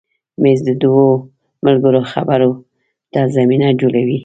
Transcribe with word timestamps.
مېز 0.41 0.59
د 0.67 0.69
دوو 0.81 1.07
ملګرو 1.65 2.01
خبرو 2.11 2.51
ته 3.11 3.21
زمینه 3.35 3.67
جوړوي. 3.79 4.19